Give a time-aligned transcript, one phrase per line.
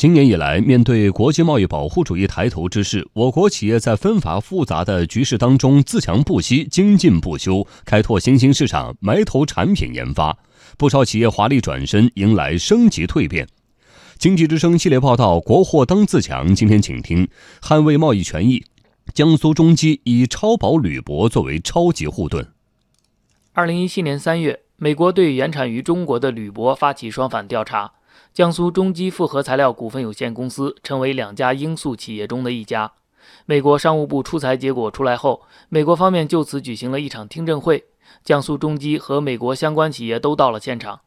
[0.00, 10.38] 今年以来，面对国际贸易保护主义抬头之势，我国企业在纷繁复杂的局势当中自强不息、精进不休，开拓新兴市场，埋头产品研发。
[10.78, 13.46] 不少企业华丽转身，迎来升级蜕变。
[14.16, 17.28] 经济之声系列报道《国货当自强》，今天请听：
[17.60, 18.64] 捍卫贸易权益，
[19.12, 22.48] 江苏中基以超薄铝箔作为超级护盾。
[23.52, 27.92] 二零一七年三月，美国对原产于中国的铝箔发起双反调查。
[28.32, 32.92] 江苏中基复合材料股份有限公司成为两家应诉企业中的一家。
[33.46, 37.84] 美国商务部出裁结果出来后，美国方面就此举行了一场听证会。
[38.24, 41.00] 江苏中基和美国相关企业都到了现场。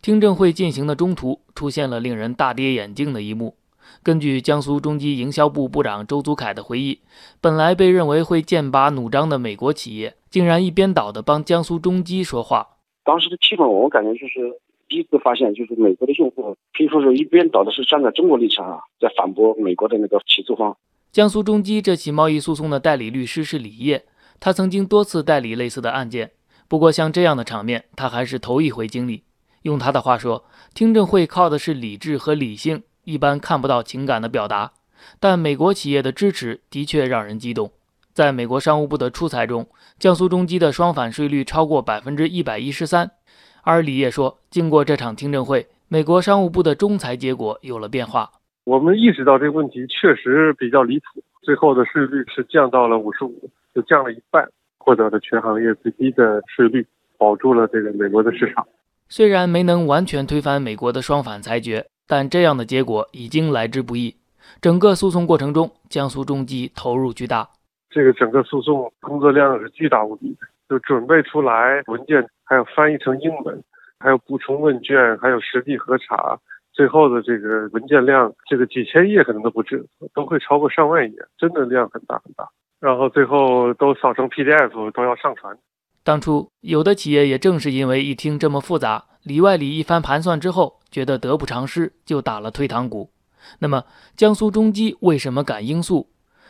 [0.00, 3.56] 听证会进行的中途，出现了令人大跌眼镜的一幕。
[4.02, 7.00] 根据江苏中基营销部部长周祖凯的回忆，
[7.40, 12.76] 本来被认为会剑拔弩张的美国企业，竟然一边倒的帮江苏中基说话。
[13.04, 14.60] 当时的气氛，我感觉就是。
[14.92, 20.76] 第一次发现，就是美国的用户可以说是一边倒的是站在中国立场啊，在反驳美国的那个起诉方。
[21.10, 24.04] 江苏中基这起贸易诉讼的代理律师是李烨，
[24.38, 26.32] 他曾经多次代理类似的案件，
[26.68, 29.22] 不过像这样的场面，他还是头一回经历。
[29.62, 34.72] 用他的话说，听证会靠的是理智和理性，一般看不到情感的表达。
[35.18, 37.72] 但美国企业的支持的确让人激动。
[38.12, 39.66] 在美国商务部的出裁中，
[39.98, 43.12] 江苏中基的双反税率超过百分之一百一十三。
[43.64, 48.28] 而李烨说，经过这场听证会，美国商务部的仲裁结果有了变化。
[48.64, 56.84] 我们意识到这个问题确实比较离谱，最后的税率是降到了五十五，就降了一半，获得了全行业最低的税率，
[57.16, 58.66] 保住了这个美国的市场。
[59.08, 64.16] 虽然没能完全推翻美国的双反裁决，但这样的结果已经来之不易。
[64.60, 67.48] 整个诉讼过程中，江苏中基投入巨大，
[67.90, 70.46] 这个整个诉讼工作量是巨大无比的。
[70.72, 73.62] 就准备出来文件，还有翻译成英文，
[74.00, 76.38] 还有补充问卷，还有实地核查，
[76.72, 79.84] 最后的这个文件量，这个几千页可能都不止，
[80.14, 82.48] 都会超过上万页，真的量很大很大。
[82.80, 85.54] 然后最后都扫成 PDF 都要上传。
[86.02, 93.10] 当初有的企业也正是因为一听这么复杂，里外里一番盘算之后，觉得得不偿失，就打了退堂鼓。
[93.58, 93.84] 那么
[94.16, 96.08] 江苏中基为什么敢应诉？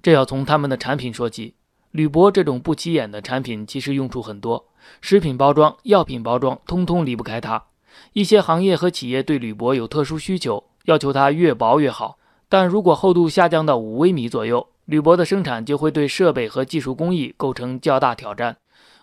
[0.00, 1.56] 这要从他们的产品说起。
[1.94, 4.66] 铝箔这种不起眼的产品，其实用处很多，
[5.00, 7.66] 食品包装、药品包装，通通离不开它。
[8.14, 12.18] 一些行业和企业对铝箔有特殊需求，要求它越薄越好。
[12.48, 18.56] 但如果厚度下降到五微米左右，铝箔的生产就会对设备和技术工艺构成较大挑战。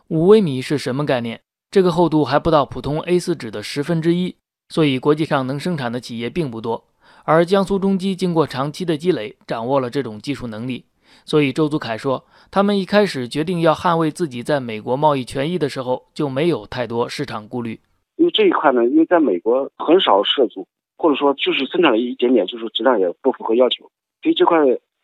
[0.09, 1.39] 五微米是什么概念？
[1.71, 4.35] 这个厚度还不到普通 A4 纸的十分之一，
[4.67, 6.83] 所以国际上能生产的企业并不多。
[7.23, 10.83] 而江苏中基经过长期的积累，掌握了这种技术能力。
[11.25, 17.79] 所以，周祖凯说，他们一开始决定要捍卫自己在美国贸易权益的时候，就没有太多市场顾虑。
[18.17, 20.67] 因为这一块呢，因为在美国很少涉足，
[20.97, 23.89] 或者说就是生产了一点点，就是质量也不符合要求。
[24.21, 24.59] 所以这块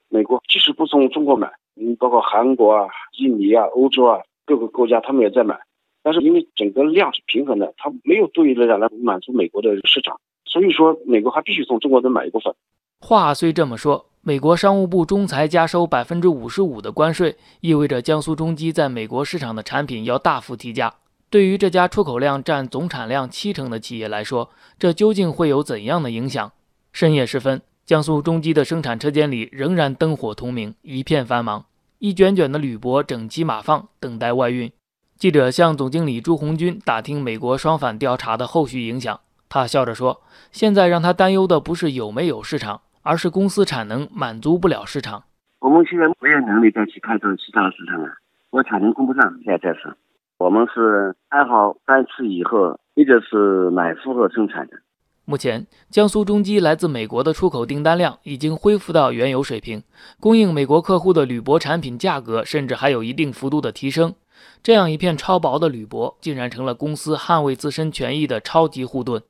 [0.10, 2.88] 美国即使不从中国买，嗯，包括韩国啊、
[3.18, 5.58] 印尼啊、欧洲啊各个国家，他们也在买。
[6.04, 12.54] 但是因为整个量是平衡的，它没有多余的量来满足美国的市场，所以说美国还必须从中国再买一部分。
[13.00, 14.06] 话虽这么说。
[14.28, 20.96] 美国商务部中裁加收百分之五十五的关税，意味着江苏中基在美国市场的产品要大幅提价。
[21.30, 26.52] 对于这家出口量占总产量七成的企业来说，这究竟会有怎样的影响？
[26.92, 31.64] 深夜时分，江苏中基的生产车间里仍然灯火通明，一片繁忙，
[32.00, 34.70] 一卷卷的铝箔整齐码放，等待外运。
[35.18, 40.22] 记者向总经理朱红军打听美国双反调查的后续影响，他笑着说
[40.52, 45.24] ：“现在让他担忧的不是有没有市场。”而是公司产能满足不了市场。
[45.60, 48.10] 我们现在没有能力再去开拓其他市场了，
[48.50, 49.40] 我产能供不上。
[49.46, 49.96] 现在是，
[50.38, 54.74] 我们是安好三次以后，一直是满负荷生产的。
[55.24, 59.84] 目前，江苏中机来自美国的出口订单量已经恢复到原有水平，
[60.20, 64.14] 供应美国客户的铝箔产品价格甚至还有一定幅度的提升。
[64.62, 69.24] 这样一片超薄的铝箔，竟然成了公司捍卫自身权益的超级护盾。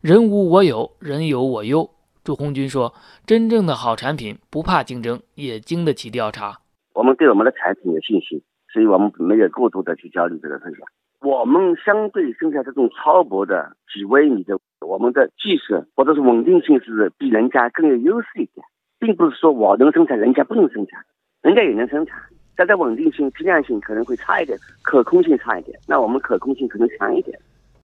[0.00, 1.90] 人无我有，人有我优。
[2.26, 2.92] 朱红军说
[3.24, 6.58] ：“真正的好产品不怕竞争，也经得起调查。
[6.92, 8.42] 我们对我们的产品有信心，
[8.72, 10.80] 所以我们没有过度的去焦虑这个事情。
[11.20, 18.66] 我们相对生产这种超薄的几微米的，我们的技术或者是稳定性是比人家更有优势一点，
[18.98, 21.00] 并不是说我能生产，人家不能生产，
[21.42, 22.20] 人家也能生产，
[22.56, 25.78] 但在稳定性、质量性可能会差一点，可控性差一点。
[25.86, 27.38] 那我们可控性可能强一点。”